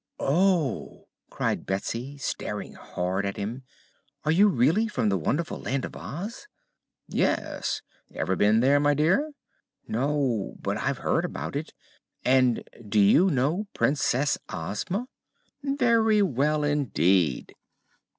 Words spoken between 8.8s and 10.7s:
dear?" "No;